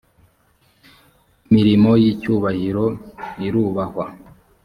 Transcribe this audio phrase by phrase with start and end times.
[1.49, 2.85] imirimo y ‘icyubahiro
[3.45, 4.05] irubahwa.